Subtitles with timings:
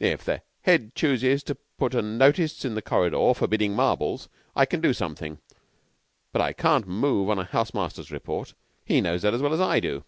[0.00, 4.80] "If the Head chooses to put a notice in the corridor forbiddin' marbles, I can
[4.80, 5.38] do something;
[6.32, 8.54] but I can't move on a house master's report.
[8.86, 10.04] He knows that as well as I do."